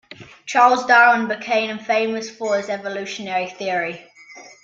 Charles 0.47 0.83
Darwin 0.87 1.27
became 1.27 1.77
famous 1.77 2.27
for 2.27 2.57
his 2.57 2.69
evolutionary 2.69 3.47
theory. 3.51 4.03